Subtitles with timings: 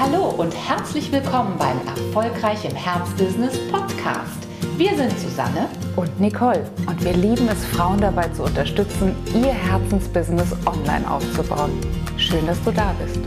[0.00, 4.46] Hallo und herzlich willkommen beim Erfolgreich im Herzbusiness Podcast.
[4.76, 10.52] Wir sind Susanne und Nicole und wir lieben es, Frauen dabei zu unterstützen, ihr Herzensbusiness
[10.66, 11.72] online aufzubauen.
[12.16, 13.18] Schön, dass du da bist.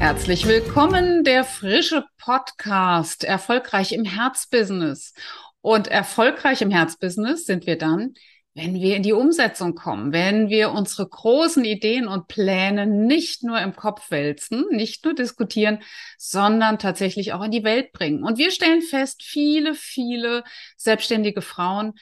[0.00, 5.14] Herzlich willkommen, der frische Podcast Erfolgreich im Herzbusiness.
[5.60, 8.14] Und erfolgreich im Herzbusiness sind wir dann,
[8.54, 13.60] wenn wir in die Umsetzung kommen, wenn wir unsere großen Ideen und Pläne nicht nur
[13.60, 15.80] im Kopf wälzen, nicht nur diskutieren,
[16.18, 18.22] sondern tatsächlich auch in die Welt bringen.
[18.22, 20.44] Und wir stellen fest, viele, viele
[20.76, 21.94] selbstständige Frauen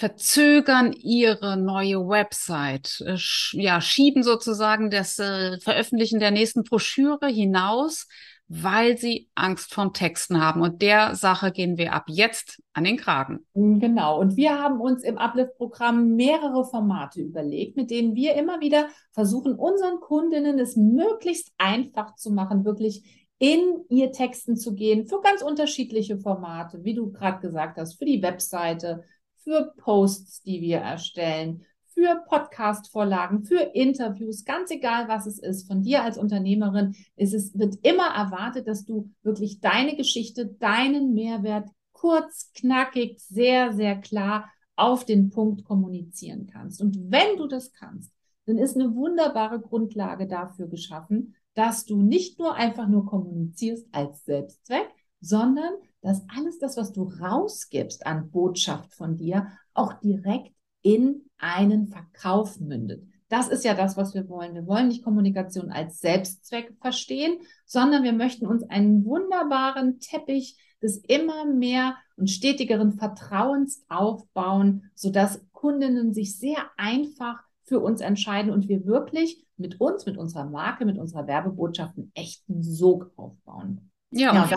[0.00, 3.16] verzögern ihre neue Website, äh,
[3.52, 8.08] ja, schieben sozusagen das äh, Veröffentlichen der nächsten Broschüre hinaus,
[8.52, 10.60] weil sie Angst vom Texten haben.
[10.60, 13.46] Und der Sache gehen wir ab jetzt an den Kragen.
[13.54, 14.18] Genau.
[14.18, 19.54] Und wir haben uns im Uplift-Programm mehrere Formate überlegt, mit denen wir immer wieder versuchen,
[19.54, 25.42] unseren Kundinnen es möglichst einfach zu machen, wirklich in ihr Texten zu gehen für ganz
[25.42, 29.04] unterschiedliche Formate, wie du gerade gesagt hast, für die Webseite,
[29.44, 35.66] für Posts, die wir erstellen, für Podcast-Vorlagen, für Interviews, ganz egal, was es ist.
[35.66, 41.14] Von dir als Unternehmerin ist es, wird immer erwartet, dass du wirklich deine Geschichte, deinen
[41.14, 46.80] Mehrwert kurz, knackig, sehr, sehr klar auf den Punkt kommunizieren kannst.
[46.80, 48.12] Und wenn du das kannst,
[48.46, 54.24] dann ist eine wunderbare Grundlage dafür geschaffen, dass du nicht nur einfach nur kommunizierst als
[54.24, 54.88] Selbstzweck,
[55.20, 61.88] sondern dass alles das, was du rausgibst an Botschaft von dir, auch direkt in einen
[61.88, 63.04] Verkauf mündet.
[63.28, 64.54] Das ist ja das, was wir wollen.
[64.54, 70.98] Wir wollen nicht Kommunikation als Selbstzweck verstehen, sondern wir möchten uns einen wunderbaren Teppich des
[70.98, 78.68] immer mehr und stetigeren Vertrauens aufbauen, sodass Kundinnen sich sehr einfach für uns entscheiden und
[78.68, 83.90] wir wirklich mit uns, mit unserer Marke, mit unserer Werbebotschaft einen echten Sog aufbauen.
[84.10, 84.50] Ja, ja und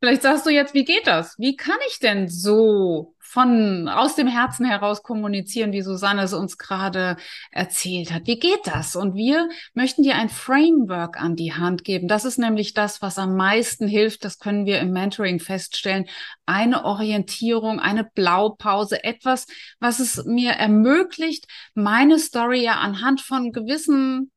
[0.00, 1.34] Vielleicht sagst du jetzt, wie geht das?
[1.38, 6.56] Wie kann ich denn so von aus dem Herzen heraus kommunizieren, wie Susanne es uns
[6.56, 7.16] gerade
[7.50, 8.28] erzählt hat?
[8.28, 8.94] Wie geht das?
[8.94, 12.06] Und wir möchten dir ein Framework an die Hand geben.
[12.06, 14.24] Das ist nämlich das, was am meisten hilft.
[14.24, 16.06] Das können wir im Mentoring feststellen.
[16.46, 19.46] Eine Orientierung, eine Blaupause, etwas,
[19.80, 24.30] was es mir ermöglicht, meine Story ja anhand von gewissen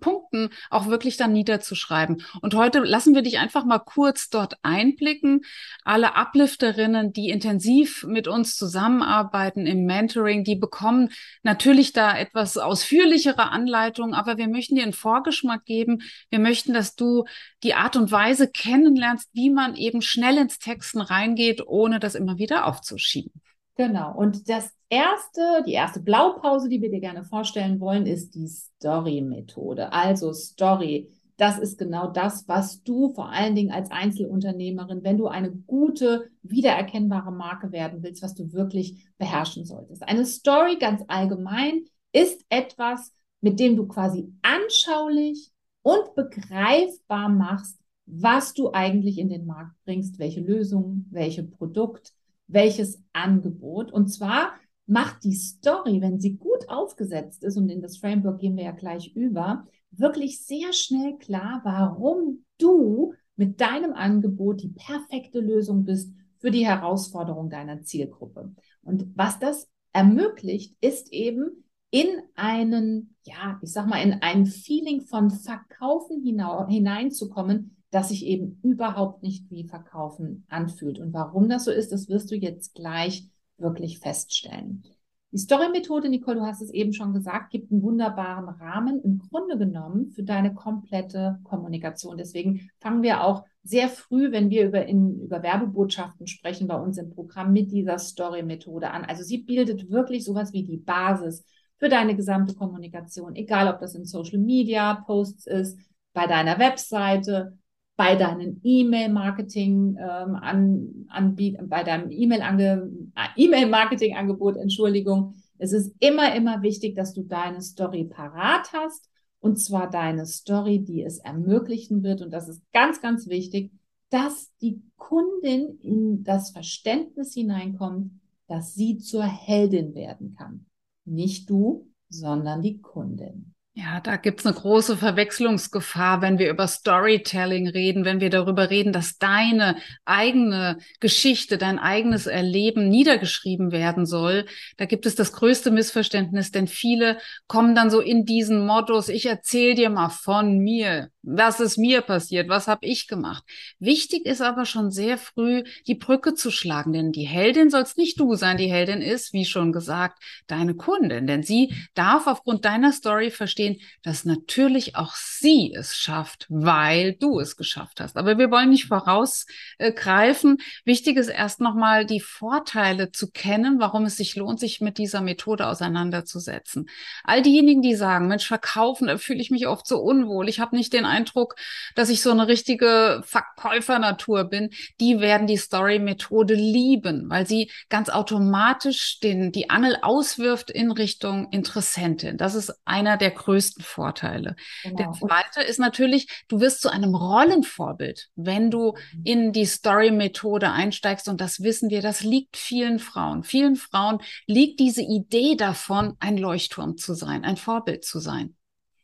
[0.00, 2.22] Punkten auch wirklich dann niederzuschreiben.
[2.42, 5.42] Und heute lassen wir dich einfach mal kurz dort einblicken.
[5.84, 11.10] Alle Uplifterinnen, die intensiv mit uns zusammenarbeiten im Mentoring, die bekommen
[11.42, 16.02] natürlich da etwas ausführlichere Anleitungen, aber wir möchten dir einen Vorgeschmack geben.
[16.28, 17.24] Wir möchten, dass du
[17.62, 22.38] die Art und Weise kennenlernst, wie man eben schnell ins Texten reingeht, ohne das immer
[22.38, 23.40] wieder aufzuschieben.
[23.80, 24.14] Genau.
[24.14, 29.90] Und das erste, die erste Blaupause, die wir dir gerne vorstellen wollen, ist die Story-Methode.
[29.90, 31.08] Also Story.
[31.38, 36.28] Das ist genau das, was du vor allen Dingen als Einzelunternehmerin, wenn du eine gute,
[36.42, 40.02] wiedererkennbare Marke werden willst, was du wirklich beherrschen solltest.
[40.02, 48.52] Eine Story ganz allgemein ist etwas, mit dem du quasi anschaulich und begreifbar machst, was
[48.52, 52.12] du eigentlich in den Markt bringst, welche Lösung, welche Produkt,
[52.52, 53.92] welches Angebot.
[53.92, 54.54] Und zwar
[54.86, 58.72] macht die Story, wenn sie gut aufgesetzt ist, und in das Framework gehen wir ja
[58.72, 66.12] gleich über, wirklich sehr schnell klar, warum du mit deinem Angebot die perfekte Lösung bist
[66.38, 68.52] für die Herausforderung deiner Zielgruppe.
[68.82, 75.02] Und was das ermöglicht, ist eben in einen, ja, ich sag mal, in ein Feeling
[75.02, 80.98] von Verkaufen hineinzukommen, das sich eben überhaupt nicht wie Verkaufen anfühlt.
[80.98, 83.28] Und warum das so ist, das wirst du jetzt gleich
[83.58, 84.84] wirklich feststellen.
[85.32, 89.56] Die Story-Methode, Nicole, du hast es eben schon gesagt, gibt einen wunderbaren Rahmen im Grunde
[89.56, 92.16] genommen für deine komplette Kommunikation.
[92.16, 96.98] Deswegen fangen wir auch sehr früh, wenn wir über, in, über Werbebotschaften sprechen, bei uns
[96.98, 99.04] im Programm mit dieser Story-Methode an.
[99.04, 101.44] Also sie bildet wirklich sowas wie die Basis
[101.78, 105.78] für deine gesamte Kommunikation, egal ob das in Social Media Posts ist,
[106.12, 107.56] bei deiner Webseite,
[108.00, 115.34] bei deinen E-Mail-Marketing ähm, an, anbiet, bei deinem E-Mail-Marketing-Angebot, Entschuldigung.
[115.58, 119.10] Es ist immer, immer wichtig, dass du deine Story parat hast.
[119.40, 122.22] Und zwar deine Story, die es ermöglichen wird.
[122.22, 123.70] Und das ist ganz, ganz wichtig,
[124.08, 128.12] dass die Kundin in das Verständnis hineinkommt,
[128.46, 130.64] dass sie zur Heldin werden kann.
[131.04, 133.52] Nicht du, sondern die Kundin.
[133.74, 138.92] Ja, da gibt's eine große Verwechslungsgefahr, wenn wir über Storytelling reden, wenn wir darüber reden,
[138.92, 144.46] dass deine eigene Geschichte, dein eigenes Erleben niedergeschrieben werden soll.
[144.76, 149.26] Da gibt es das größte Missverständnis, denn viele kommen dann so in diesen Modus, ich
[149.26, 153.44] erzähle dir mal von mir, was ist mir passiert, was habe ich gemacht.
[153.78, 158.18] Wichtig ist aber schon sehr früh die Brücke zu schlagen, denn die Heldin soll's nicht
[158.18, 162.92] du sein, die Heldin ist, wie schon gesagt, deine Kundin, denn sie darf aufgrund deiner
[162.92, 168.16] Story verstehen, verstehen, dass natürlich auch sie es schafft, weil du es geschafft hast.
[168.16, 170.58] Aber wir wollen nicht vorausgreifen.
[170.84, 175.20] Wichtig ist erst nochmal die Vorteile zu kennen, warum es sich lohnt, sich mit dieser
[175.20, 176.88] Methode auseinanderzusetzen.
[177.24, 180.48] All diejenigen, die sagen, Mensch, verkaufen, da fühle ich mich oft so unwohl.
[180.48, 181.56] Ich habe nicht den Eindruck,
[181.94, 184.70] dass ich so eine richtige Verkäufernatur bin.
[185.00, 191.48] Die werden die Story-Methode lieben, weil sie ganz automatisch den, die Angel auswirft in Richtung
[191.50, 192.36] Interessentin.
[192.38, 194.54] Das ist einer der größten größten Vorteile.
[194.84, 194.96] Genau.
[194.96, 199.22] Der zweite ist natürlich, du wirst zu einem Rollenvorbild, wenn du mhm.
[199.24, 201.28] in die Story-Methode einsteigst.
[201.28, 203.42] Und das wissen wir, das liegt vielen Frauen.
[203.42, 208.54] Vielen Frauen liegt diese Idee davon, ein Leuchtturm zu sein, ein Vorbild zu sein.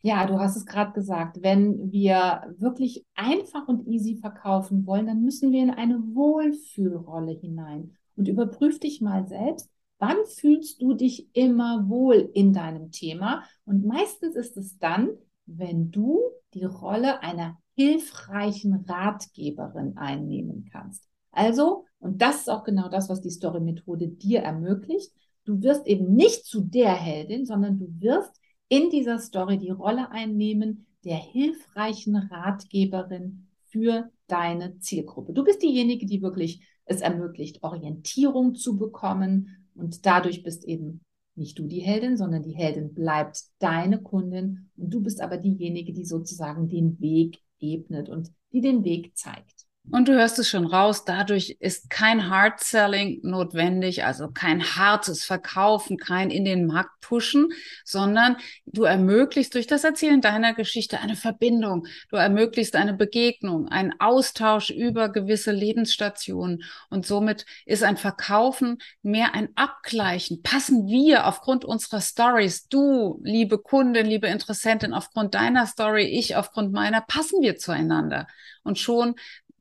[0.03, 5.23] Ja, du hast es gerade gesagt, wenn wir wirklich einfach und easy verkaufen wollen, dann
[5.23, 7.97] müssen wir in eine Wohlfühlrolle hinein.
[8.15, 13.45] Und überprüf dich mal selbst, Wann fühlst du dich immer wohl in deinem Thema?
[13.65, 15.11] Und meistens ist es dann,
[15.47, 16.21] wenn du
[16.55, 21.09] die Rolle einer hilfreichen Ratgeberin einnehmen kannst.
[21.31, 25.13] Also, und das ist auch genau das, was die Story-Methode dir ermöglicht,
[25.45, 30.11] du wirst eben nicht zu der Heldin, sondern du wirst in dieser Story die Rolle
[30.11, 35.33] einnehmen der hilfreichen Ratgeberin für deine Zielgruppe.
[35.33, 41.01] Du bist diejenige, die wirklich es ermöglicht, Orientierung zu bekommen, und dadurch bist eben
[41.37, 45.93] nicht du die Heldin, sondern die Heldin bleibt deine Kundin und du bist aber diejenige,
[45.93, 49.66] die sozusagen den Weg ebnet und die den Weg zeigt.
[49.93, 55.25] Und du hörst es schon raus, dadurch ist kein Hard Selling notwendig, also kein hartes
[55.25, 57.53] Verkaufen, kein in den Markt pushen,
[57.85, 58.37] sondern
[58.67, 61.87] du ermöglichst durch das Erzählen deiner Geschichte eine Verbindung.
[62.11, 66.65] Du ermöglichst eine Begegnung, einen Austausch über gewisse Lebensstationen.
[66.91, 70.43] Und somit ist ein Verkaufen mehr ein Abgleichen.
[70.43, 76.73] Passen wir aufgrund unserer Stories, du, liebe Kundin, liebe Interessentin, aufgrund deiner Story, ich aufgrund
[76.73, 78.27] meiner, passen wir zueinander.
[78.65, 79.15] Und schon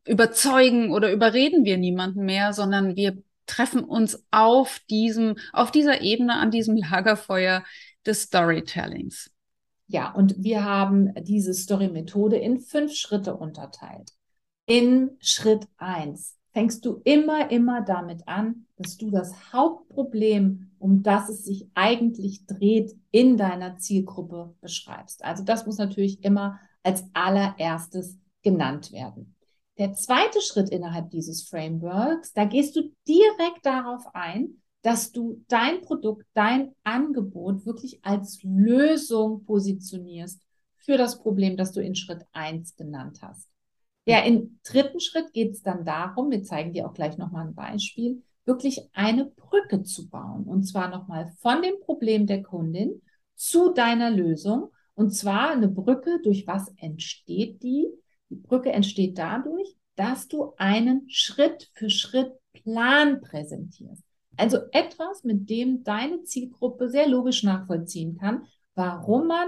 [0.08, 6.34] überzeugen oder überreden wir niemanden mehr, sondern wir treffen uns auf diesem, auf dieser Ebene
[6.34, 7.64] an diesem Lagerfeuer
[8.06, 9.32] des Storytellings.
[9.88, 14.12] Ja, und wir haben diese Story-Methode in fünf Schritte unterteilt.
[14.66, 21.30] In Schritt eins fängst du immer, immer damit an, dass du das Hauptproblem, um das
[21.30, 25.24] es sich eigentlich dreht, in deiner Zielgruppe beschreibst.
[25.24, 29.35] Also das muss natürlich immer als allererstes genannt werden.
[29.78, 35.82] Der zweite Schritt innerhalb dieses Frameworks, da gehst du direkt darauf ein, dass du dein
[35.82, 40.42] Produkt, dein Angebot wirklich als Lösung positionierst
[40.78, 43.50] für das Problem, das du in Schritt eins genannt hast.
[44.06, 47.56] Ja, im dritten Schritt geht es dann darum, wir zeigen dir auch gleich nochmal ein
[47.56, 50.44] Beispiel, wirklich eine Brücke zu bauen.
[50.44, 53.02] Und zwar nochmal von dem Problem der Kundin
[53.36, 54.70] zu deiner Lösung.
[54.94, 57.88] Und zwar eine Brücke, durch was entsteht die?
[58.36, 64.04] Die Brücke entsteht dadurch, dass du einen Schritt für Schritt Plan präsentierst.
[64.36, 69.48] Also etwas, mit dem deine Zielgruppe sehr logisch nachvollziehen kann, warum man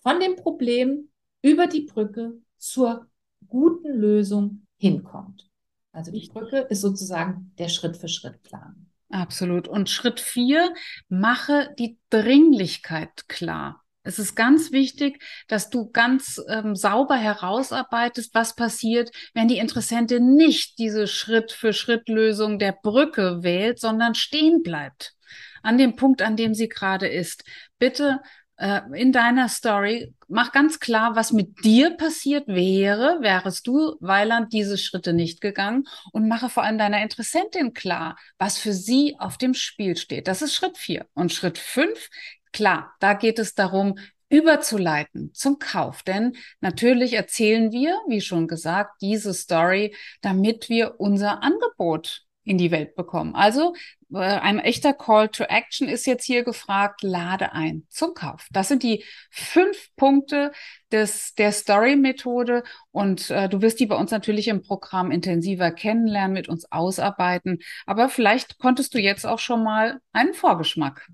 [0.00, 1.10] von dem Problem
[1.42, 3.06] über die Brücke zur
[3.46, 5.48] guten Lösung hinkommt.
[5.92, 8.90] Also die Brücke ist sozusagen der Schritt für Schritt Plan.
[9.08, 9.68] Absolut.
[9.68, 10.74] Und Schritt vier,
[11.08, 13.79] mache die Dringlichkeit klar.
[14.02, 20.34] Es ist ganz wichtig, dass du ganz ähm, sauber herausarbeitest, was passiert, wenn die Interessentin
[20.34, 25.14] nicht diese Schritt-für-Schritt-Lösung der Brücke wählt, sondern stehen bleibt
[25.62, 27.44] an dem Punkt, an dem sie gerade ist.
[27.78, 28.20] Bitte
[28.56, 34.52] äh, in deiner Story mach ganz klar, was mit dir passiert wäre, wärest du, Weiland,
[34.52, 39.38] diese Schritte nicht gegangen und mache vor allem deiner Interessentin klar, was für sie auf
[39.38, 40.28] dem Spiel steht.
[40.28, 41.06] Das ist Schritt vier.
[41.14, 42.08] Und Schritt fünf
[42.52, 43.98] Klar, da geht es darum,
[44.30, 46.02] überzuleiten zum Kauf.
[46.02, 52.70] Denn natürlich erzählen wir, wie schon gesagt, diese Story, damit wir unser Angebot in die
[52.70, 53.34] Welt bekommen.
[53.34, 53.74] Also
[54.12, 58.48] äh, ein echter Call to Action ist jetzt hier gefragt, lade ein zum Kauf.
[58.50, 60.52] Das sind die fünf Punkte
[60.90, 66.32] des, der Story-Methode und äh, du wirst die bei uns natürlich im Programm intensiver kennenlernen,
[66.32, 67.58] mit uns ausarbeiten.
[67.84, 71.08] Aber vielleicht konntest du jetzt auch schon mal einen Vorgeschmack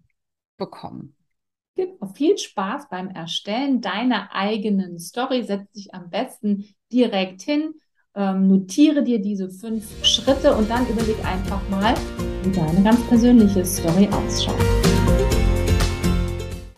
[0.57, 1.16] bekommen.
[1.77, 5.43] Genau, viel Spaß beim Erstellen deiner eigenen Story.
[5.43, 7.75] Setz dich am besten direkt hin,
[8.15, 11.95] ähm, notiere dir diese fünf Schritte und dann überleg einfach mal,
[12.43, 14.76] wie deine ganz persönliche Story ausschaut.